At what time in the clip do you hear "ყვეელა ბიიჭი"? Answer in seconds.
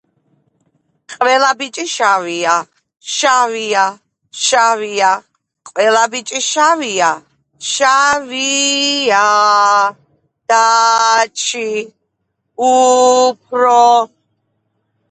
5.71-6.41